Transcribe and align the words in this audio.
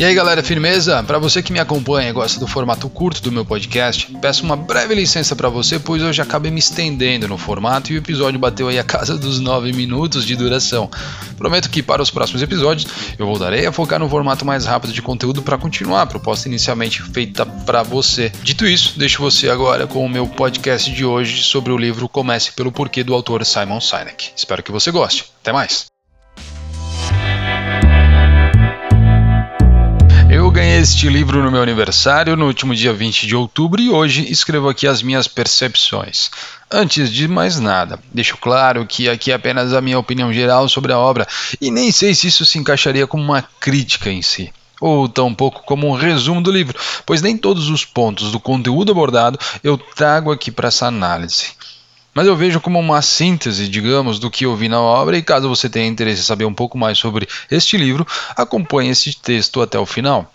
E 0.00 0.04
aí 0.04 0.14
galera, 0.14 0.42
firmeza? 0.42 1.02
Para 1.02 1.18
você 1.18 1.42
que 1.42 1.52
me 1.52 1.60
acompanha 1.60 2.08
e 2.08 2.12
gosta 2.14 2.40
do 2.40 2.46
formato 2.46 2.88
curto 2.88 3.20
do 3.20 3.30
meu 3.30 3.44
podcast, 3.44 4.10
peço 4.18 4.42
uma 4.42 4.56
breve 4.56 4.94
licença 4.94 5.36
para 5.36 5.50
você, 5.50 5.78
pois 5.78 6.00
já 6.16 6.22
acabei 6.22 6.50
me 6.50 6.58
estendendo 6.58 7.28
no 7.28 7.36
formato 7.36 7.92
e 7.92 7.96
o 7.96 7.98
episódio 7.98 8.40
bateu 8.40 8.68
aí 8.68 8.78
a 8.78 8.82
casa 8.82 9.18
dos 9.18 9.40
9 9.40 9.74
minutos 9.74 10.24
de 10.24 10.34
duração. 10.34 10.90
Prometo 11.36 11.68
que 11.68 11.82
para 11.82 12.00
os 12.00 12.10
próximos 12.10 12.40
episódios 12.40 12.90
eu 13.18 13.26
voltarei 13.26 13.66
a 13.66 13.72
focar 13.72 13.98
no 13.98 14.08
formato 14.08 14.42
mais 14.42 14.64
rápido 14.64 14.94
de 14.94 15.02
conteúdo 15.02 15.42
para 15.42 15.58
continuar 15.58 16.00
a 16.00 16.06
proposta 16.06 16.48
inicialmente 16.48 17.02
feita 17.02 17.44
para 17.44 17.82
você. 17.82 18.32
Dito 18.42 18.66
isso, 18.66 18.98
deixo 18.98 19.20
você 19.20 19.50
agora 19.50 19.86
com 19.86 20.02
o 20.02 20.08
meu 20.08 20.26
podcast 20.26 20.90
de 20.90 21.04
hoje 21.04 21.42
sobre 21.42 21.74
o 21.74 21.76
livro 21.76 22.08
Comece 22.08 22.52
pelo 22.52 22.72
Porquê 22.72 23.04
do 23.04 23.12
autor 23.12 23.44
Simon 23.44 23.82
Sinek. 23.82 24.30
Espero 24.34 24.62
que 24.62 24.72
você 24.72 24.90
goste. 24.90 25.26
Até 25.42 25.52
mais! 25.52 25.89
Eu 30.30 30.50
ganhei 30.50 30.78
este 30.78 31.08
livro 31.08 31.42
no 31.42 31.50
meu 31.50 31.62
aniversário, 31.62 32.36
no 32.36 32.46
último 32.46 32.74
dia 32.74 32.92
20 32.92 33.26
de 33.26 33.36
outubro, 33.36 33.80
e 33.80 33.90
hoje 33.90 34.30
escrevo 34.30 34.68
aqui 34.68 34.86
as 34.86 35.02
minhas 35.02 35.28
percepções. 35.28 36.30
Antes 36.70 37.10
de 37.12 37.28
mais 37.28 37.58
nada, 37.58 37.98
deixo 38.12 38.36
claro 38.36 38.86
que 38.86 39.08
aqui 39.08 39.32
é 39.32 39.34
apenas 39.34 39.72
a 39.72 39.80
minha 39.80 39.98
opinião 39.98 40.32
geral 40.32 40.68
sobre 40.68 40.92
a 40.92 40.98
obra, 40.98 41.26
e 41.60 41.70
nem 41.70 41.90
sei 41.92 42.14
se 42.14 42.28
isso 42.28 42.46
se 42.46 42.58
encaixaria 42.58 43.06
como 43.06 43.22
uma 43.22 43.42
crítica 43.42 44.10
em 44.10 44.22
si 44.22 44.52
ou 44.80 45.08
tampouco 45.08 45.62
como 45.64 45.88
um 45.88 45.94
resumo 45.94 46.40
do 46.40 46.50
livro, 46.50 46.78
pois 47.04 47.20
nem 47.20 47.36
todos 47.36 47.68
os 47.68 47.84
pontos 47.84 48.32
do 48.32 48.40
conteúdo 48.40 48.90
abordado 48.90 49.38
eu 49.62 49.76
trago 49.76 50.32
aqui 50.32 50.50
para 50.50 50.68
essa 50.68 50.86
análise. 50.86 51.52
Mas 52.20 52.26
eu 52.26 52.36
vejo 52.36 52.60
como 52.60 52.78
uma 52.78 53.00
síntese, 53.00 53.66
digamos, 53.66 54.18
do 54.18 54.30
que 54.30 54.44
eu 54.44 54.54
vi 54.54 54.68
na 54.68 54.78
obra, 54.78 55.16
e 55.16 55.22
caso 55.22 55.48
você 55.48 55.70
tenha 55.70 55.86
interesse 55.86 56.20
em 56.20 56.24
saber 56.24 56.44
um 56.44 56.52
pouco 56.52 56.76
mais 56.76 56.98
sobre 56.98 57.26
este 57.50 57.78
livro, 57.78 58.06
acompanhe 58.36 58.90
este 58.90 59.16
texto 59.16 59.62
até 59.62 59.78
o 59.78 59.86
final. 59.86 60.30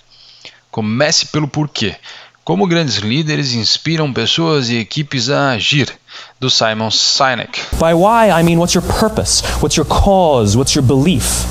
Comece 0.72 1.28
pelo 1.28 1.47
porquê. 1.47 1.95
Como 2.44 2.66
grandes 2.66 2.95
líderes 2.95 3.53
inspiram 3.53 4.11
pessoas 4.11 4.69
e 4.69 4.78
equipes 4.78 5.30
a 5.30 5.52
agir, 5.52 5.95
do 6.39 6.50
Simon 6.50 6.89
Sinek. 6.89 7.61
By 7.73 7.94
why, 7.94 8.31
I 8.31 8.41
mean 8.41 8.58
what's 8.58 8.73
your 8.73 8.83
purpose? 9.00 9.44
What's 9.61 9.78
your 9.78 9.86
cause? 9.86 10.58
What's 10.58 10.73
your 10.73 10.83
belief? 10.83 11.45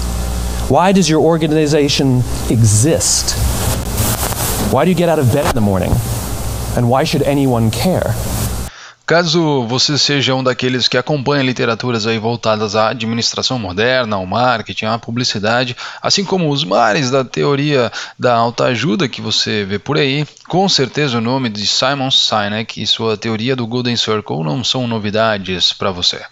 Why 0.68 0.92
does 0.92 1.08
your 1.08 1.22
organization 1.22 2.24
exist? 2.50 3.36
Why 4.72 4.84
do 4.84 4.90
you 4.90 4.96
get 4.96 5.08
out 5.08 5.20
of 5.20 5.32
bed 5.32 5.46
in 5.46 5.54
the 5.54 5.60
morning? 5.60 5.92
And 6.76 6.90
why 6.90 7.04
should 7.04 7.22
anyone 7.22 7.70
care? 7.70 8.16
Caso 9.06 9.64
você 9.64 9.98
seja 9.98 10.34
um 10.34 10.42
daqueles 10.42 10.88
que 10.88 10.96
acompanha 10.96 11.42
literaturas 11.42 12.06
aí 12.06 12.18
voltadas 12.18 12.74
à 12.74 12.88
administração 12.88 13.58
moderna, 13.58 14.16
ao 14.16 14.24
marketing, 14.24 14.86
à 14.86 14.98
publicidade, 14.98 15.76
assim 16.00 16.24
como 16.24 16.48
os 16.50 16.64
mares 16.64 17.10
da 17.10 17.22
teoria 17.22 17.92
da 18.18 18.34
autoajuda 18.34 19.06
que 19.06 19.20
você 19.20 19.62
vê 19.62 19.78
por 19.78 19.98
aí, 19.98 20.26
com 20.48 20.66
certeza 20.70 21.18
o 21.18 21.20
nome 21.20 21.50
de 21.50 21.66
Simon 21.66 22.10
Sinek 22.10 22.80
e 22.80 22.86
sua 22.86 23.14
teoria 23.14 23.54
do 23.54 23.66
Golden 23.66 23.94
Circle 23.94 24.42
não 24.42 24.64
são 24.64 24.86
novidades 24.86 25.74
para 25.74 25.90
você. 25.90 26.22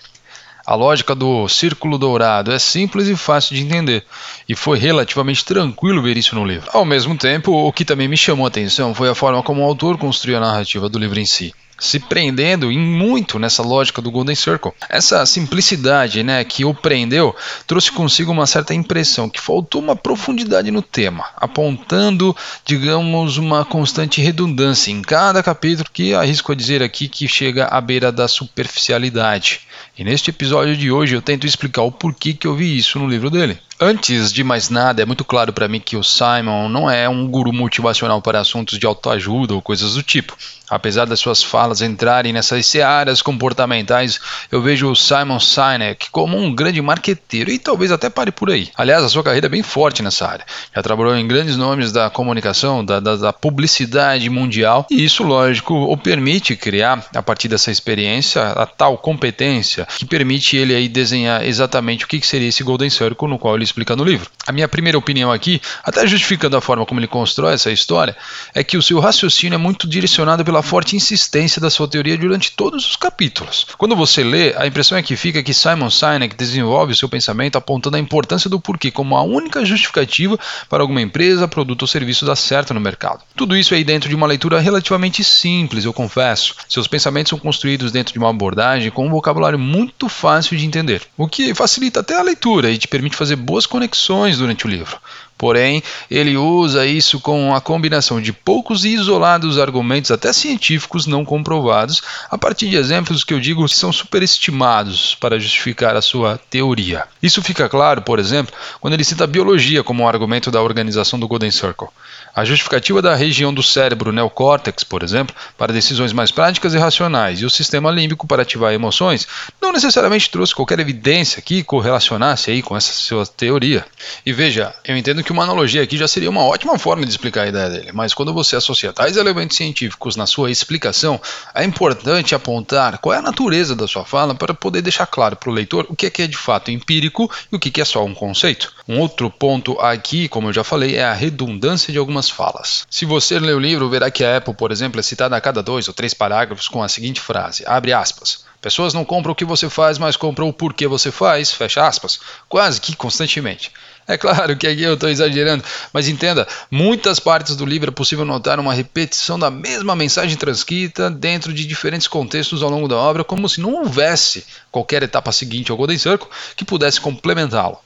A 0.64 0.74
lógica 0.74 1.14
do 1.14 1.46
círculo 1.48 1.98
dourado 1.98 2.52
é 2.52 2.58
simples 2.58 3.06
e 3.06 3.16
fácil 3.16 3.54
de 3.54 3.64
entender, 3.64 4.02
e 4.48 4.56
foi 4.56 4.78
relativamente 4.78 5.44
tranquilo 5.44 6.00
ver 6.00 6.16
isso 6.16 6.34
no 6.34 6.46
livro. 6.46 6.70
Ao 6.72 6.86
mesmo 6.86 7.18
tempo, 7.18 7.52
o 7.52 7.70
que 7.70 7.84
também 7.84 8.08
me 8.08 8.16
chamou 8.16 8.46
a 8.46 8.48
atenção 8.48 8.94
foi 8.94 9.10
a 9.10 9.14
forma 9.14 9.42
como 9.42 9.60
o 9.60 9.64
autor 9.64 9.98
construiu 9.98 10.38
a 10.38 10.40
narrativa 10.40 10.88
do 10.88 10.98
livro 10.98 11.20
em 11.20 11.26
si 11.26 11.52
se 11.82 11.98
prendendo 11.98 12.70
em 12.70 12.78
muito 12.78 13.40
nessa 13.40 13.60
lógica 13.60 14.00
do 14.00 14.10
Golden 14.10 14.36
Circle. 14.36 14.70
Essa 14.88 15.26
simplicidade 15.26 16.22
né, 16.22 16.44
que 16.44 16.64
o 16.64 16.72
prendeu 16.72 17.34
trouxe 17.66 17.90
consigo 17.90 18.30
uma 18.30 18.46
certa 18.46 18.72
impressão 18.72 19.28
que 19.28 19.40
faltou 19.40 19.82
uma 19.82 19.96
profundidade 19.96 20.70
no 20.70 20.80
tema, 20.80 21.24
apontando, 21.36 22.36
digamos, 22.64 23.36
uma 23.36 23.64
constante 23.64 24.20
redundância 24.20 24.92
em 24.92 25.02
cada 25.02 25.42
capítulo 25.42 25.88
que 25.92 26.14
arrisco 26.14 26.52
a 26.52 26.54
dizer 26.54 26.84
aqui 26.84 27.08
que 27.08 27.26
chega 27.26 27.66
à 27.66 27.80
beira 27.80 28.12
da 28.12 28.28
superficialidade. 28.28 29.62
E 29.96 30.04
neste 30.04 30.30
episódio 30.30 30.76
de 30.76 30.90
hoje 30.90 31.14
eu 31.14 31.22
tento 31.22 31.46
explicar 31.46 31.82
o 31.82 31.92
porquê 31.92 32.32
que 32.32 32.46
eu 32.46 32.54
vi 32.54 32.76
isso 32.76 32.98
no 32.98 33.08
livro 33.08 33.30
dele. 33.30 33.58
Antes 33.84 34.32
de 34.32 34.44
mais 34.44 34.70
nada, 34.70 35.02
é 35.02 35.04
muito 35.04 35.24
claro 35.24 35.52
para 35.52 35.66
mim 35.66 35.80
que 35.80 35.96
o 35.96 36.04
Simon 36.04 36.68
não 36.68 36.88
é 36.88 37.08
um 37.08 37.26
guru 37.26 37.52
motivacional 37.52 38.22
para 38.22 38.38
assuntos 38.38 38.78
de 38.78 38.86
autoajuda 38.86 39.54
ou 39.54 39.60
coisas 39.60 39.94
do 39.94 40.04
tipo. 40.04 40.36
Apesar 40.70 41.04
das 41.04 41.18
suas 41.18 41.42
falas 41.42 41.82
entrarem 41.82 42.32
nessas 42.32 42.64
searas 42.64 43.20
comportamentais, 43.20 44.20
eu 44.52 44.62
vejo 44.62 44.88
o 44.88 44.94
Simon 44.94 45.40
Sinek 45.40 46.10
como 46.10 46.38
um 46.38 46.54
grande 46.54 46.80
marqueteiro 46.80 47.50
e 47.50 47.58
talvez 47.58 47.90
até 47.90 48.08
pare 48.08 48.30
por 48.30 48.50
aí. 48.50 48.70
Aliás, 48.76 49.02
a 49.02 49.08
sua 49.08 49.24
carreira 49.24 49.46
é 49.46 49.50
bem 49.50 49.64
forte 49.64 50.02
nessa 50.02 50.28
área. 50.28 50.46
Já 50.74 50.80
trabalhou 50.80 51.16
em 51.16 51.26
grandes 51.26 51.56
nomes 51.56 51.90
da 51.90 52.08
comunicação, 52.08 52.84
da, 52.84 53.00
da, 53.00 53.16
da 53.16 53.32
publicidade 53.32 54.30
mundial, 54.30 54.86
e 54.90 55.04
isso, 55.04 55.24
lógico, 55.24 55.74
o 55.74 55.96
permite 55.96 56.54
criar, 56.54 57.04
a 57.14 57.22
partir 57.22 57.48
dessa 57.48 57.72
experiência, 57.72 58.42
a 58.42 58.64
tal 58.64 58.96
competência 58.96 59.71
que 59.98 60.04
permite 60.04 60.56
ele 60.56 60.74
aí 60.74 60.88
desenhar 60.88 61.44
exatamente 61.44 62.04
o 62.04 62.08
que 62.08 62.20
seria 62.26 62.48
esse 62.48 62.62
Golden 62.62 62.90
Circle 62.90 63.28
no 63.28 63.38
qual 63.38 63.54
ele 63.54 63.64
explica 63.64 63.96
no 63.96 64.04
livro. 64.04 64.30
A 64.46 64.52
minha 64.52 64.68
primeira 64.68 64.98
opinião 64.98 65.30
aqui, 65.30 65.60
até 65.84 66.06
justificando 66.06 66.56
a 66.56 66.60
forma 66.60 66.84
como 66.86 67.00
ele 67.00 67.06
constrói 67.06 67.54
essa 67.54 67.70
história, 67.70 68.16
é 68.54 68.62
que 68.64 68.76
o 68.76 68.82
seu 68.82 68.98
raciocínio 69.00 69.54
é 69.54 69.58
muito 69.58 69.88
direcionado 69.88 70.44
pela 70.44 70.62
forte 70.62 70.96
insistência 70.96 71.60
da 71.60 71.70
sua 71.70 71.88
teoria 71.88 72.16
durante 72.16 72.52
todos 72.52 72.88
os 72.88 72.96
capítulos. 72.96 73.66
Quando 73.78 73.96
você 73.96 74.22
lê, 74.22 74.54
a 74.56 74.66
impressão 74.66 74.96
é 74.98 75.02
que 75.02 75.16
fica 75.16 75.42
que 75.42 75.54
Simon 75.54 75.90
Sinek 75.90 76.36
desenvolve 76.36 76.92
o 76.92 76.96
seu 76.96 77.08
pensamento 77.08 77.56
apontando 77.56 77.96
a 77.96 78.00
importância 78.00 78.50
do 78.50 78.60
porquê 78.60 78.90
como 78.90 79.16
a 79.16 79.22
única 79.22 79.64
justificativa 79.64 80.38
para 80.68 80.82
alguma 80.82 81.00
empresa, 81.00 81.48
produto 81.48 81.82
ou 81.82 81.88
serviço 81.88 82.26
dar 82.26 82.36
certo 82.36 82.74
no 82.74 82.80
mercado. 82.80 83.22
Tudo 83.36 83.56
isso 83.56 83.74
aí 83.74 83.84
dentro 83.84 84.08
de 84.08 84.14
uma 84.14 84.26
leitura 84.26 84.60
relativamente 84.60 85.22
simples, 85.22 85.84
eu 85.84 85.92
confesso. 85.92 86.54
Seus 86.68 86.86
pensamentos 86.86 87.30
são 87.30 87.38
construídos 87.38 87.92
dentro 87.92 88.12
de 88.12 88.18
uma 88.18 88.30
abordagem 88.30 88.90
com 88.90 89.06
um 89.06 89.10
vocabulário 89.10 89.51
muito 89.58 90.08
fácil 90.08 90.56
de 90.56 90.66
entender, 90.66 91.02
o 91.16 91.28
que 91.28 91.54
facilita 91.54 92.00
até 92.00 92.16
a 92.16 92.22
leitura 92.22 92.70
e 92.70 92.78
te 92.78 92.88
permite 92.88 93.16
fazer 93.16 93.36
boas 93.36 93.66
conexões 93.66 94.38
durante 94.38 94.66
o 94.66 94.70
livro. 94.70 94.98
Porém, 95.42 95.82
ele 96.08 96.36
usa 96.36 96.86
isso 96.86 97.18
com 97.18 97.52
a 97.52 97.60
combinação 97.60 98.20
de 98.20 98.32
poucos 98.32 98.84
e 98.84 98.90
isolados 98.90 99.58
argumentos, 99.58 100.12
até 100.12 100.32
científicos 100.32 101.04
não 101.04 101.24
comprovados, 101.24 102.00
a 102.30 102.38
partir 102.38 102.68
de 102.68 102.76
exemplos 102.76 103.24
que 103.24 103.34
eu 103.34 103.40
digo 103.40 103.68
são 103.68 103.92
superestimados 103.92 105.16
para 105.16 105.40
justificar 105.40 105.96
a 105.96 106.00
sua 106.00 106.38
teoria. 106.48 107.06
Isso 107.20 107.42
fica 107.42 107.68
claro, 107.68 108.02
por 108.02 108.20
exemplo, 108.20 108.54
quando 108.80 108.94
ele 108.94 109.02
cita 109.02 109.24
a 109.24 109.26
biologia 109.26 109.82
como 109.82 110.04
um 110.04 110.08
argumento 110.08 110.48
da 110.48 110.62
organização 110.62 111.18
do 111.18 111.26
Golden 111.26 111.50
Circle. 111.50 111.88
A 112.34 112.44
justificativa 112.44 113.02
da 113.02 113.14
região 113.14 113.52
do 113.52 113.62
cérebro 113.62 114.10
neocórtex, 114.10 114.84
por 114.84 115.02
exemplo, 115.02 115.34
para 115.58 115.72
decisões 115.72 116.14
mais 116.14 116.30
práticas 116.30 116.72
e 116.72 116.78
racionais, 116.78 117.40
e 117.40 117.44
o 117.44 117.50
sistema 117.50 117.90
límbico 117.90 118.26
para 118.26 118.42
ativar 118.42 118.72
emoções, 118.72 119.26
não 119.60 119.70
necessariamente 119.70 120.30
trouxe 120.30 120.54
qualquer 120.54 120.80
evidência 120.80 121.42
que 121.42 121.62
correlacionasse 121.62 122.50
aí 122.50 122.62
com 122.62 122.74
essa 122.74 122.92
sua 122.92 123.26
teoria. 123.26 123.84
E 124.24 124.32
veja, 124.32 124.74
eu 124.84 124.96
entendo 124.96 125.22
que 125.22 125.31
uma 125.32 125.42
analogia 125.44 125.82
aqui 125.82 125.96
já 125.96 126.08
seria 126.08 126.30
uma 126.30 126.44
ótima 126.44 126.78
forma 126.78 127.04
de 127.04 127.10
explicar 127.10 127.42
a 127.42 127.48
ideia 127.48 127.68
dele, 127.68 127.90
mas 127.92 128.14
quando 128.14 128.32
você 128.32 128.56
associa 128.56 128.92
tais 128.92 129.16
elementos 129.16 129.56
científicos 129.56 130.16
na 130.16 130.26
sua 130.26 130.50
explicação, 130.50 131.20
é 131.54 131.64
importante 131.64 132.34
apontar 132.34 132.98
qual 132.98 133.14
é 133.14 133.18
a 133.18 133.22
natureza 133.22 133.74
da 133.74 133.88
sua 133.88 134.04
fala 134.04 134.34
para 134.34 134.54
poder 134.54 134.82
deixar 134.82 135.06
claro 135.06 135.36
para 135.36 135.50
o 135.50 135.52
leitor 135.52 135.86
o 135.88 135.96
que 135.96 136.06
é, 136.06 136.10
que 136.10 136.22
é 136.22 136.26
de 136.26 136.36
fato 136.36 136.70
empírico 136.70 137.30
e 137.50 137.56
o 137.56 137.58
que 137.58 137.80
é 137.80 137.84
só 137.84 138.04
um 138.04 138.14
conceito. 138.14 138.72
Um 138.88 138.98
outro 138.98 139.30
ponto 139.30 139.78
aqui, 139.80 140.28
como 140.28 140.48
eu 140.48 140.52
já 140.52 140.62
falei, 140.62 140.96
é 140.96 141.04
a 141.04 141.12
redundância 141.12 141.92
de 141.92 141.98
algumas 141.98 142.12
algumas 142.12 142.28
falas. 142.28 142.86
Se 142.90 143.04
você 143.04 143.38
ler 143.38 143.56
o 143.56 143.58
livro, 143.58 143.88
verá 143.88 144.10
que 144.10 144.24
a 144.24 144.36
Apple, 144.36 144.54
por 144.54 144.70
exemplo, 144.70 145.00
é 145.00 145.02
citada 145.02 145.36
a 145.36 145.40
cada 145.40 145.62
dois 145.62 145.88
ou 145.88 145.94
três 145.94 146.14
parágrafos 146.14 146.68
com 146.68 146.82
a 146.82 146.88
seguinte 146.88 147.20
frase: 147.20 147.64
abre 147.66 147.92
aspas. 147.92 148.44
Pessoas 148.62 148.94
não 148.94 149.04
compram 149.04 149.32
o 149.32 149.34
que 149.34 149.44
você 149.44 149.68
faz, 149.68 149.98
mas 149.98 150.16
compram 150.16 150.48
o 150.48 150.52
porquê 150.52 150.86
você 150.86 151.10
faz, 151.10 151.50
fecha 151.52 151.84
aspas, 151.84 152.20
quase 152.48 152.80
que 152.80 152.94
constantemente. 152.94 153.72
É 154.06 154.16
claro 154.16 154.56
que 154.56 154.68
aqui 154.68 154.84
eu 154.84 154.94
estou 154.94 155.08
exagerando, 155.08 155.64
mas 155.92 156.06
entenda, 156.06 156.46
muitas 156.70 157.18
partes 157.18 157.56
do 157.56 157.66
livro 157.66 157.90
é 157.90 157.92
possível 157.92 158.24
notar 158.24 158.60
uma 158.60 158.72
repetição 158.72 159.36
da 159.36 159.50
mesma 159.50 159.96
mensagem 159.96 160.36
transcrita 160.36 161.10
dentro 161.10 161.52
de 161.52 161.66
diferentes 161.66 162.06
contextos 162.06 162.62
ao 162.62 162.70
longo 162.70 162.86
da 162.86 162.96
obra, 162.96 163.24
como 163.24 163.48
se 163.48 163.60
não 163.60 163.74
houvesse 163.74 164.46
qualquer 164.70 165.02
etapa 165.02 165.32
seguinte 165.32 165.72
ao 165.72 165.76
Golden 165.76 165.98
Circle 165.98 166.28
que 166.54 166.64
pudesse 166.64 167.00
complementá-lo. 167.00 167.80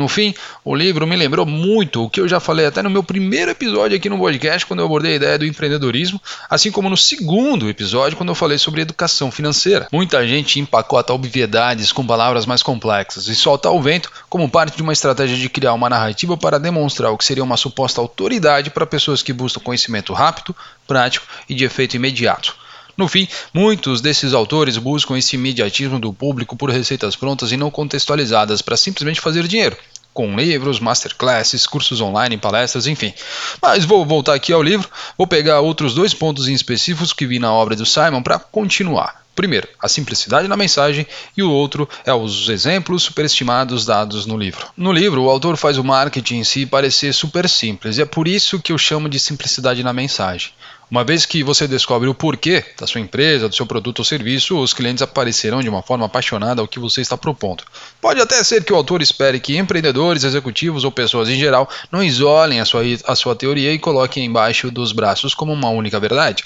No 0.00 0.08
fim, 0.08 0.34
o 0.64 0.74
livro 0.74 1.06
me 1.06 1.14
lembrou 1.14 1.44
muito 1.44 2.02
o 2.02 2.08
que 2.08 2.22
eu 2.22 2.26
já 2.26 2.40
falei 2.40 2.64
até 2.64 2.82
no 2.82 2.88
meu 2.88 3.02
primeiro 3.02 3.50
episódio 3.50 3.98
aqui 3.98 4.08
no 4.08 4.16
podcast, 4.16 4.64
quando 4.64 4.80
eu 4.80 4.86
abordei 4.86 5.12
a 5.12 5.16
ideia 5.16 5.38
do 5.38 5.44
empreendedorismo, 5.44 6.18
assim 6.48 6.72
como 6.72 6.88
no 6.88 6.96
segundo 6.96 7.68
episódio, 7.68 8.16
quando 8.16 8.30
eu 8.30 8.34
falei 8.34 8.56
sobre 8.56 8.80
educação 8.80 9.30
financeira. 9.30 9.88
Muita 9.92 10.26
gente 10.26 10.58
empacota 10.58 11.12
obviedades 11.12 11.92
com 11.92 12.06
palavras 12.06 12.46
mais 12.46 12.62
complexas 12.62 13.28
e 13.28 13.34
solta 13.34 13.68
ao 13.68 13.82
vento 13.82 14.10
como 14.26 14.48
parte 14.48 14.74
de 14.74 14.82
uma 14.82 14.94
estratégia 14.94 15.36
de 15.36 15.50
criar 15.50 15.74
uma 15.74 15.90
narrativa 15.90 16.34
para 16.34 16.58
demonstrar 16.58 17.12
o 17.12 17.18
que 17.18 17.24
seria 17.26 17.44
uma 17.44 17.58
suposta 17.58 18.00
autoridade 18.00 18.70
para 18.70 18.86
pessoas 18.86 19.22
que 19.22 19.34
buscam 19.34 19.60
conhecimento 19.60 20.14
rápido, 20.14 20.56
prático 20.86 21.26
e 21.46 21.54
de 21.54 21.66
efeito 21.66 21.94
imediato. 21.94 22.56
No 23.00 23.08
fim, 23.08 23.26
muitos 23.54 24.02
desses 24.02 24.34
autores 24.34 24.76
buscam 24.76 25.16
esse 25.16 25.34
imediatismo 25.34 25.98
do 25.98 26.12
público 26.12 26.54
por 26.54 26.68
receitas 26.68 27.16
prontas 27.16 27.50
e 27.50 27.56
não 27.56 27.70
contextualizadas 27.70 28.60
para 28.60 28.76
simplesmente 28.76 29.22
fazer 29.22 29.48
dinheiro, 29.48 29.74
com 30.12 30.36
livros, 30.36 30.78
masterclasses, 30.78 31.66
cursos 31.66 32.02
online, 32.02 32.36
palestras, 32.36 32.86
enfim. 32.86 33.14
Mas 33.62 33.86
vou 33.86 34.04
voltar 34.04 34.34
aqui 34.34 34.52
ao 34.52 34.62
livro, 34.62 34.86
vou 35.16 35.26
pegar 35.26 35.60
outros 35.60 35.94
dois 35.94 36.12
pontos 36.12 36.46
em 36.46 36.52
específicos 36.52 37.14
que 37.14 37.26
vi 37.26 37.38
na 37.38 37.50
obra 37.50 37.74
do 37.74 37.86
Simon 37.86 38.22
para 38.22 38.38
continuar. 38.38 39.19
Primeiro, 39.34 39.68
a 39.80 39.88
simplicidade 39.88 40.48
na 40.48 40.56
mensagem 40.56 41.06
e 41.36 41.42
o 41.42 41.50
outro 41.50 41.88
é 42.04 42.12
os 42.12 42.48
exemplos 42.48 43.02
superestimados 43.02 43.86
dados 43.86 44.26
no 44.26 44.36
livro. 44.36 44.66
No 44.76 44.92
livro, 44.92 45.22
o 45.22 45.30
autor 45.30 45.56
faz 45.56 45.78
o 45.78 45.84
marketing 45.84 46.36
em 46.36 46.44
si 46.44 46.66
parecer 46.66 47.14
super 47.14 47.48
simples 47.48 47.96
e 47.96 48.02
é 48.02 48.04
por 48.04 48.28
isso 48.28 48.60
que 48.60 48.72
eu 48.72 48.78
chamo 48.78 49.08
de 49.08 49.18
simplicidade 49.18 49.82
na 49.82 49.92
mensagem. 49.92 50.52
Uma 50.90 51.04
vez 51.04 51.24
que 51.24 51.44
você 51.44 51.68
descobre 51.68 52.08
o 52.08 52.14
porquê 52.14 52.64
da 52.76 52.84
sua 52.84 53.00
empresa, 53.00 53.48
do 53.48 53.54
seu 53.54 53.64
produto 53.64 54.00
ou 54.00 54.04
serviço, 54.04 54.58
os 54.58 54.74
clientes 54.74 55.02
aparecerão 55.02 55.62
de 55.62 55.68
uma 55.68 55.82
forma 55.82 56.04
apaixonada 56.06 56.60
ao 56.60 56.66
que 56.66 56.80
você 56.80 57.00
está 57.00 57.16
propondo. 57.16 57.62
Pode 58.00 58.20
até 58.20 58.42
ser 58.42 58.64
que 58.64 58.72
o 58.72 58.76
autor 58.76 59.00
espere 59.00 59.38
que 59.38 59.56
empreendedores, 59.56 60.24
executivos 60.24 60.82
ou 60.82 60.90
pessoas 60.90 61.28
em 61.28 61.38
geral 61.38 61.68
não 61.92 62.02
isolem 62.02 62.60
a 62.60 62.64
sua, 62.64 62.82
a 63.06 63.14
sua 63.14 63.36
teoria 63.36 63.72
e 63.72 63.78
coloquem 63.78 64.24
embaixo 64.24 64.68
dos 64.68 64.90
braços 64.90 65.32
como 65.32 65.52
uma 65.52 65.70
única 65.70 66.00
verdade. 66.00 66.42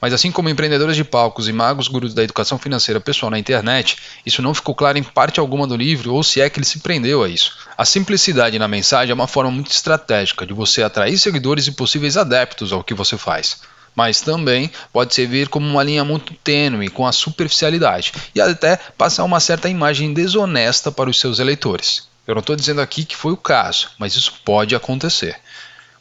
Mas 0.00 0.12
assim 0.12 0.32
como 0.32 0.48
empreendedores 0.48 0.96
de 0.96 1.04
palcos 1.04 1.48
e 1.48 1.52
magos 1.52 1.88
gurus 1.88 2.14
da 2.14 2.22
educação 2.22 2.58
financeira 2.58 3.00
pessoal 3.00 3.30
na 3.30 3.38
internet, 3.38 3.96
isso 4.24 4.40
não 4.40 4.54
ficou 4.54 4.74
claro 4.74 4.96
em 4.96 5.02
parte 5.02 5.38
alguma 5.38 5.66
do 5.66 5.76
livro, 5.76 6.14
ou 6.14 6.22
se 6.22 6.40
é 6.40 6.48
que 6.48 6.58
ele 6.58 6.66
se 6.66 6.80
prendeu 6.80 7.22
a 7.22 7.28
isso. 7.28 7.58
A 7.76 7.84
simplicidade 7.84 8.58
na 8.58 8.66
mensagem 8.66 9.10
é 9.10 9.14
uma 9.14 9.26
forma 9.26 9.50
muito 9.50 9.70
estratégica 9.70 10.46
de 10.46 10.54
você 10.54 10.82
atrair 10.82 11.18
seguidores 11.18 11.66
e 11.66 11.72
possíveis 11.72 12.16
adeptos 12.16 12.72
ao 12.72 12.84
que 12.84 12.94
você 12.94 13.18
faz 13.18 13.60
mas 13.94 14.20
também 14.20 14.70
pode 14.92 15.14
servir 15.14 15.48
como 15.48 15.66
uma 15.66 15.82
linha 15.82 16.04
muito 16.04 16.32
tênue 16.34 16.88
com 16.88 17.06
a 17.06 17.12
superficialidade 17.12 18.12
e 18.34 18.40
até 18.40 18.76
passar 18.96 19.24
uma 19.24 19.40
certa 19.40 19.68
imagem 19.68 20.14
desonesta 20.14 20.92
para 20.92 21.10
os 21.10 21.18
seus 21.18 21.38
eleitores. 21.38 22.08
Eu 22.26 22.34
não 22.34 22.40
estou 22.40 22.54
dizendo 22.54 22.80
aqui 22.80 23.04
que 23.04 23.16
foi 23.16 23.32
o 23.32 23.36
caso, 23.36 23.90
mas 23.98 24.14
isso 24.14 24.34
pode 24.44 24.74
acontecer. 24.74 25.36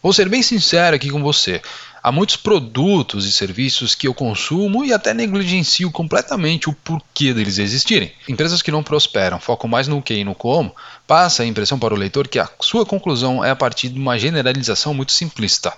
Vou 0.01 0.13
ser 0.13 0.29
bem 0.29 0.41
sincero 0.41 0.95
aqui 0.95 1.09
com 1.09 1.21
você. 1.21 1.61
Há 2.09 2.11
muitos 2.11 2.37
produtos 2.37 3.27
e 3.27 3.31
serviços 3.31 3.93
que 3.93 4.07
eu 4.07 4.15
consumo 4.15 4.83
e 4.83 4.91
até 4.91 5.13
negligencio 5.13 5.91
completamente 5.91 6.67
o 6.67 6.73
porquê 6.73 7.35
deles 7.35 7.59
existirem. 7.59 8.11
Empresas 8.27 8.63
que 8.63 8.71
não 8.71 8.81
prosperam, 8.81 9.39
focam 9.39 9.69
mais 9.69 9.87
no 9.87 10.01
que 10.01 10.15
e 10.15 10.23
no 10.23 10.33
como, 10.33 10.75
passa 11.05 11.43
a 11.43 11.45
impressão 11.45 11.77
para 11.77 11.93
o 11.93 11.97
leitor 11.97 12.27
que 12.27 12.39
a 12.39 12.49
sua 12.61 12.83
conclusão 12.83 13.45
é 13.45 13.51
a 13.51 13.55
partir 13.55 13.89
de 13.89 13.99
uma 13.99 14.17
generalização 14.17 14.91
muito 14.91 15.11
simplista. 15.11 15.71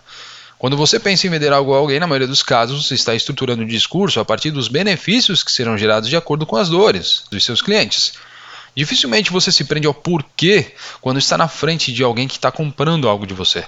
Quando 0.57 0.77
você 0.77 1.01
pensa 1.01 1.27
em 1.27 1.29
vender 1.29 1.51
algo 1.51 1.73
a 1.73 1.79
alguém, 1.79 1.99
na 1.99 2.07
maioria 2.07 2.29
dos 2.29 2.43
casos, 2.43 2.87
você 2.87 2.93
está 2.93 3.13
estruturando 3.13 3.63
o 3.63 3.67
discurso 3.67 4.17
a 4.17 4.23
partir 4.23 4.51
dos 4.51 4.69
benefícios 4.69 5.43
que 5.43 5.51
serão 5.51 5.77
gerados 5.77 6.07
de 6.07 6.15
acordo 6.15 6.45
com 6.45 6.55
as 6.55 6.69
dores 6.69 7.25
dos 7.29 7.43
seus 7.43 7.61
clientes. 7.61 8.13
Dificilmente 8.73 9.33
você 9.33 9.51
se 9.51 9.65
prende 9.65 9.85
ao 9.85 9.93
porquê 9.93 10.75
quando 11.01 11.19
está 11.19 11.37
na 11.37 11.49
frente 11.49 11.91
de 11.91 12.01
alguém 12.05 12.25
que 12.25 12.37
está 12.37 12.49
comprando 12.49 13.09
algo 13.09 13.27
de 13.27 13.33
você. 13.33 13.65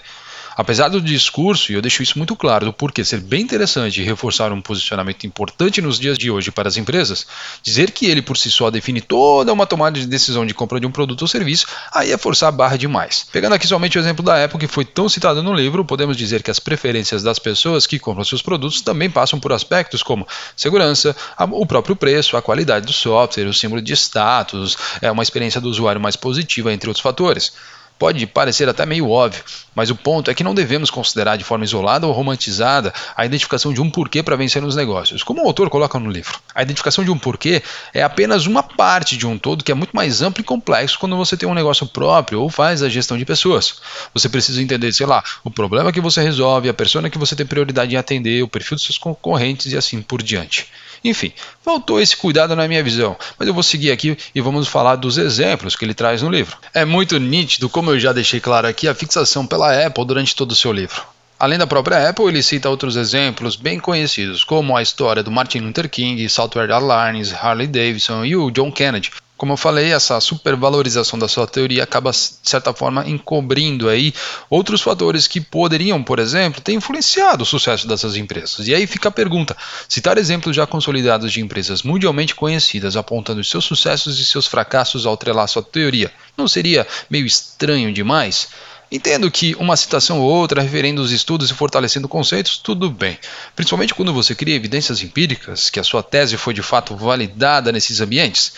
Apesar 0.56 0.90
do 0.90 1.02
discurso, 1.02 1.72
e 1.72 1.76
eu 1.76 1.82
deixo 1.82 2.04
isso 2.04 2.18
muito 2.18 2.36
claro, 2.36 2.66
do 2.66 2.74
porquê 2.74 3.04
ser 3.04 3.20
bem 3.20 3.42
interessante 3.42 4.02
e 4.02 4.04
reforçar 4.04 4.52
um 4.52 4.62
posicionamento 4.62 5.26
importante 5.26 5.82
nos 5.82 6.00
dias 6.00 6.18
de 6.18 6.30
hoje 6.30 6.52
para 6.52 6.68
as 6.68 6.78
empresas, 6.78 7.26
dizer 7.62 7.92
que 7.92 8.06
ele 8.06 8.22
por 8.22 8.38
si 8.38 8.52
só 8.52 8.70
define 8.70 9.02
toda 9.02 9.52
uma 9.52 9.66
tomada 9.66 10.00
de 10.00 10.06
decisão 10.06 10.46
de 10.46 10.54
compra 10.54 10.80
de 10.80 10.86
um 10.86 10.92
produto 10.92 11.24
ou 11.24 11.28
serviço, 11.28 11.68
aí 11.92 12.12
é 12.12 12.18
forçar 12.18 12.50
a 12.50 12.52
barra 12.52 12.78
demais. 12.78 13.26
Pegando 13.32 13.54
aqui 13.54 13.68
somente 13.68 13.98
o 13.98 14.00
exemplo 14.00 14.24
da 14.24 14.44
Apple, 14.44 14.60
que 14.60 14.68
foi 14.68 14.86
tão 14.86 15.10
citado 15.10 15.42
no 15.42 15.54
livro, 15.54 15.84
podemos 15.86 16.16
dizer 16.16 16.44
que 16.44 16.52
as 16.52 16.60
preferências 16.60 17.24
das 17.24 17.40
pessoas 17.40 17.88
que 17.88 18.00
compram 18.00 18.24
seus 18.24 18.42
produtos 18.42 18.82
também 18.82 19.10
passam 19.10 19.40
por 19.40 19.52
aspectos 19.52 20.04
como 20.04 20.28
segurança, 20.56 21.16
o 21.52 21.66
próprio 21.66 21.96
preço, 21.96 22.38
a 22.38 22.42
qualidade 22.42 22.86
do 22.86 22.94
software, 22.94 23.46
o 23.46 23.54
símbolo 23.54 23.82
de 23.82 23.94
status, 23.94 24.78
é 25.02 25.12
uma 25.12 25.24
experiência 25.24 25.60
do 25.60 25.70
usuário 25.70 26.00
mais 26.00 26.16
positiva, 26.16 26.72
entre 26.72 26.90
outros 26.90 27.04
fatores. 27.04 27.54
Pode 27.98 28.26
parecer 28.28 28.68
até 28.68 28.86
meio 28.86 29.10
óbvio, 29.10 29.44
mas 29.74 29.90
o 29.90 29.96
ponto 29.96 30.30
é 30.30 30.34
que 30.34 30.44
não 30.44 30.54
devemos 30.54 30.90
considerar 30.90 31.38
de 31.38 31.44
forma 31.44 31.64
isolada 31.64 32.06
ou 32.06 32.12
romantizada 32.12 32.94
a 33.16 33.26
identificação 33.26 33.74
de 33.74 33.82
um 33.82 33.90
porquê 33.90 34.22
para 34.22 34.36
vencer 34.36 34.62
nos 34.62 34.76
negócios, 34.76 35.24
como 35.24 35.44
o 35.44 35.48
autor 35.48 35.70
coloca 35.70 35.98
no 36.00 36.10
livro. 36.10 36.40
A 36.54 36.62
identificação 36.62 37.04
de 37.04 37.12
um 37.12 37.18
porquê 37.18 37.64
é 37.94 38.04
apenas 38.04 38.46
uma 38.46 38.62
parte 38.62 39.16
de 39.16 39.26
um 39.26 39.38
todo 39.38 39.64
que 39.64 39.72
é 39.72 39.76
muito 39.76 39.96
mais 39.96 40.22
amplo 40.22 40.42
e 40.42 40.44
complexo 40.44 41.00
quando 41.00 41.16
você 41.16 41.38
tem 41.38 41.48
um 41.48 41.54
negócio 41.54 41.86
próprio 41.86 42.42
ou 42.42 42.50
faz 42.50 42.84
a 42.84 42.90
gestão 42.90 43.18
de 43.18 43.26
pessoas. 43.26 43.76
Você 44.14 44.28
precisa 44.28 44.62
entender, 44.62 44.92
sei 44.92 45.06
lá, 45.06 45.24
o 45.44 45.52
problema 45.52 45.92
que 45.92 46.02
você 46.02 46.22
resolve, 46.22 46.70
a 46.70 46.74
persona 46.74 47.10
que 47.10 47.18
você 47.18 47.36
tem 47.36 47.46
prioridade 47.46 47.94
em 47.94 47.98
atender, 47.98 48.44
o 48.44 48.48
perfil 48.48 48.76
dos 48.76 48.86
seus 48.86 48.98
concorrentes 48.98 49.72
e 49.72 49.78
assim 49.78 50.02
por 50.02 50.22
diante. 50.22 50.68
Enfim, 51.04 51.34
faltou 51.62 52.00
esse 52.00 52.16
cuidado 52.16 52.56
na 52.56 52.68
minha 52.68 52.84
visão, 52.84 53.18
mas 53.38 53.48
eu 53.48 53.54
vou 53.54 53.64
seguir 53.64 53.92
aqui 53.92 54.18
e 54.34 54.40
vamos 54.40 54.68
falar 54.68 54.96
dos 54.96 55.18
exemplos 55.18 55.76
que 55.76 55.84
ele 55.84 55.94
traz 55.94 56.22
no 56.22 56.30
livro. 56.30 56.58
É 56.74 56.86
muito 56.86 57.20
nítido, 57.20 57.70
como 57.70 57.92
eu 57.92 58.00
já 58.00 58.14
deixei 58.14 58.40
claro 58.40 58.68
aqui, 58.68 58.88
a 58.88 58.96
fixação 58.96 59.46
pela 59.46 59.86
Apple 59.86 60.06
durante 60.06 60.36
todo 60.36 60.52
o 60.52 60.56
seu 60.56 60.72
livro. 60.72 61.04
Além 61.38 61.58
da 61.58 61.68
própria 61.68 62.10
Apple, 62.10 62.28
ele 62.28 62.42
cita 62.42 62.70
outros 62.70 62.96
exemplos 62.96 63.58
bem 63.58 63.78
conhecidos, 63.78 64.46
como 64.46 64.78
a 64.78 64.82
história 64.82 65.22
do 65.22 65.30
Martin 65.30 65.60
Luther 65.60 65.90
King, 65.90 66.30
Software 66.30 66.70
Airlines, 66.70 67.34
Harley 67.34 67.68
Davidson 67.68 68.24
e 68.24 68.36
o 68.36 68.50
John 68.50 68.72
Kennedy, 68.72 69.12
como 69.44 69.52
eu 69.52 69.58
falei, 69.58 69.92
essa 69.92 70.22
supervalorização 70.22 71.20
da 71.20 71.28
sua 71.28 71.46
teoria 71.46 71.84
acaba, 71.84 72.12
de 72.12 72.50
certa 72.50 72.74
forma, 72.74 73.06
encobrindo 73.06 73.90
aí 73.90 74.14
outros 74.50 74.82
fatores 74.82 75.28
que 75.28 75.42
poderiam, 75.42 76.02
por 76.02 76.18
exemplo, 76.18 76.62
ter 76.62 76.72
influenciado 76.72 77.44
o 77.44 77.46
sucesso 77.46 77.86
dessas 77.86 78.16
empresas. 78.16 78.70
E 78.70 78.74
aí 78.74 78.88
fica 78.88 79.10
a 79.10 79.12
pergunta: 79.12 79.58
citar 79.90 80.18
exemplos 80.18 80.56
já 80.56 80.66
consolidados 80.66 81.30
de 81.34 81.42
empresas 81.42 81.84
mundialmente 81.84 82.34
conhecidas 82.34 82.96
apontando 82.96 83.44
seus 83.44 83.66
sucessos 83.66 84.18
e 84.18 84.24
seus 84.26 84.48
fracassos 84.48 85.06
ao 85.06 85.18
trelar 85.18 85.48
sua 85.48 85.62
teoria, 85.62 86.10
não 86.38 86.48
seria 86.48 86.88
meio 87.10 87.26
estranho 87.26 87.92
demais? 87.92 88.48
Entendo 88.96 89.32
que 89.32 89.56
uma 89.56 89.76
citação 89.76 90.20
ou 90.20 90.30
outra 90.30 90.62
referendo 90.62 91.02
os 91.02 91.12
estudos 91.12 91.50
e 91.50 91.54
fortalecendo 91.56 92.08
conceitos, 92.08 92.58
tudo 92.58 92.92
bem. 92.92 93.18
Principalmente 93.56 93.96
quando 93.96 94.14
você 94.14 94.36
cria 94.36 94.54
evidências 94.54 95.02
empíricas 95.02 95.72
que 95.72 95.80
a 95.80 95.84
sua 95.84 96.04
tese 96.04 96.38
foi 96.38 96.54
de 96.54 96.62
fato 96.62 96.96
validada 96.96 97.72
nesses 97.72 98.02
ambientes. 98.02 98.54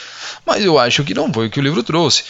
Mas 0.45 0.61
eu 0.65 0.77
acho 0.77 1.05
que 1.05 1.13
não 1.13 1.31
foi 1.31 1.47
o 1.47 1.49
que 1.49 1.57
o 1.57 1.63
livro 1.63 1.81
trouxe. 1.81 2.25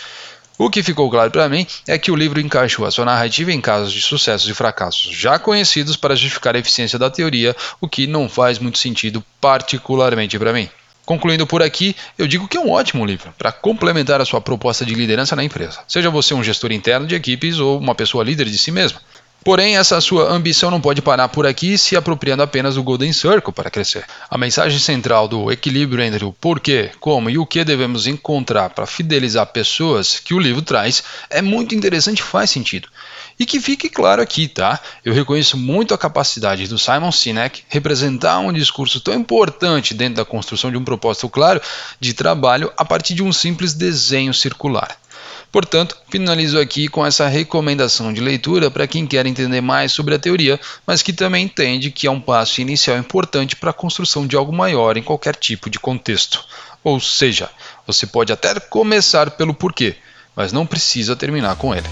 O 0.55 0.69
que 0.69 0.83
ficou 0.83 1.09
claro 1.09 1.31
para 1.31 1.49
mim 1.49 1.65
é 1.87 1.97
que 1.97 2.11
o 2.11 2.15
livro 2.15 2.39
encaixou 2.39 2.85
a 2.85 2.91
sua 2.91 3.05
narrativa 3.05 3.51
em 3.51 3.59
casos 3.59 3.91
de 3.91 4.03
sucessos 4.03 4.47
e 4.47 4.53
fracassos 4.53 5.11
já 5.11 5.39
conhecidos 5.39 5.97
para 5.97 6.15
justificar 6.15 6.55
a 6.55 6.59
eficiência 6.59 6.99
da 6.99 7.09
teoria, 7.09 7.55
o 7.81 7.89
que 7.89 8.05
não 8.05 8.29
faz 8.29 8.59
muito 8.59 8.77
sentido, 8.77 9.25
particularmente 9.41 10.37
para 10.37 10.53
mim. 10.53 10.69
Concluindo 11.05 11.45
por 11.45 11.61
aqui, 11.61 11.95
eu 12.17 12.27
digo 12.27 12.47
que 12.47 12.57
é 12.57 12.59
um 12.59 12.71
ótimo 12.71 13.05
livro 13.05 13.33
para 13.37 13.51
complementar 13.51 14.19
a 14.19 14.25
sua 14.25 14.41
proposta 14.41 14.83
de 14.83 14.95
liderança 14.95 15.35
na 15.35 15.43
empresa, 15.43 15.81
seja 15.87 16.09
você 16.09 16.33
um 16.33 16.43
gestor 16.43 16.71
interno 16.71 17.05
de 17.05 17.13
equipes 17.13 17.59
ou 17.59 17.77
uma 17.77 17.93
pessoa 17.93 18.23
líder 18.23 18.45
de 18.45 18.57
si 18.57 18.71
mesma. 18.71 18.99
Porém, 19.45 19.77
essa 19.77 20.01
sua 20.01 20.31
ambição 20.31 20.71
não 20.71 20.81
pode 20.81 21.03
parar 21.03 21.29
por 21.29 21.45
aqui 21.45 21.77
se 21.77 21.95
apropriando 21.95 22.41
apenas 22.41 22.73
do 22.73 22.81
Golden 22.81 23.13
Circle 23.13 23.53
para 23.53 23.69
crescer. 23.69 24.03
A 24.27 24.39
mensagem 24.39 24.79
central 24.79 25.27
do 25.27 25.51
equilíbrio 25.51 26.03
entre 26.03 26.25
o 26.25 26.33
porquê, 26.33 26.89
como 26.99 27.29
e 27.29 27.37
o 27.37 27.45
que 27.45 27.63
devemos 27.63 28.07
encontrar 28.07 28.71
para 28.71 28.87
fidelizar 28.87 29.45
pessoas 29.45 30.19
que 30.19 30.33
o 30.33 30.39
livro 30.39 30.63
traz 30.63 31.03
é 31.29 31.43
muito 31.43 31.75
interessante 31.75 32.21
e 32.21 32.23
faz 32.23 32.49
sentido. 32.49 32.87
E 33.39 33.45
que 33.45 33.59
fique 33.59 33.87
claro 33.87 34.19
aqui, 34.19 34.47
tá? 34.47 34.79
Eu 35.03 35.13
reconheço 35.13 35.57
muito 35.57 35.93
a 35.93 35.97
capacidade 35.97 36.67
do 36.67 36.79
Simon 36.79 37.11
Sinek 37.11 37.65
representar 37.69 38.39
um 38.39 38.51
discurso 38.51 38.99
tão 38.99 39.13
importante 39.13 39.93
dentro 39.93 40.15
da 40.15 40.25
construção 40.25 40.71
de 40.71 40.77
um 40.77 40.83
propósito 40.83 41.29
claro 41.29 41.61
de 41.99 42.15
trabalho 42.15 42.73
a 42.75 42.83
partir 42.83 43.13
de 43.13 43.21
um 43.21 43.31
simples 43.31 43.75
desenho 43.75 44.33
circular. 44.33 44.97
Portanto, 45.55 45.95
finalizo 46.09 46.59
aqui 46.59 46.89
com 46.89 47.05
essa 47.05 47.29
recomendação 47.29 48.11
de 48.11 48.19
leitura 48.19 48.69
para 48.69 48.85
quem 48.85 49.07
quer 49.07 49.25
entender 49.25 49.61
mais 49.61 49.93
sobre 49.93 50.13
a 50.13 50.19
teoria, 50.19 50.59
mas 50.85 51.01
que 51.01 51.13
também 51.13 51.45
entende 51.45 51.91
que 51.91 52.07
é 52.07 52.11
um 52.11 52.19
passo 52.19 52.59
inicial 52.59 52.97
importante 52.97 53.55
para 53.55 53.69
a 53.69 53.73
construção 53.73 54.27
de 54.27 54.35
algo 54.35 54.51
maior 54.51 54.97
em 54.97 55.01
qualquer 55.01 55.33
tipo 55.33 55.69
de 55.69 55.79
contexto. 55.79 56.43
Ou 56.83 56.99
seja, 56.99 57.49
você 57.87 58.05
pode 58.05 58.33
até 58.33 58.59
começar 58.59 59.31
pelo 59.31 59.53
porquê, 59.53 59.95
mas 60.35 60.51
não 60.51 60.65
precisa 60.65 61.15
terminar 61.15 61.55
com 61.55 61.73
ele. 61.73 61.87